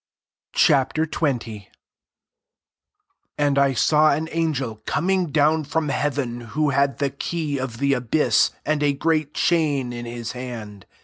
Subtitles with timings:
[0.53, 0.69] Ch.
[0.69, 1.21] XX.
[1.45, 1.65] 1
[3.37, 7.59] And I saw an an gel coming down from hea ven, who had the key
[7.59, 10.87] of the abyss, and a gpreat chain in his hand.